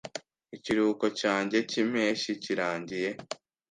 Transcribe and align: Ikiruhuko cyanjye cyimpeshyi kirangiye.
Ikiruhuko 0.55 1.05
cyanjye 1.19 1.57
cyimpeshyi 1.69 2.31
kirangiye. 2.43 3.09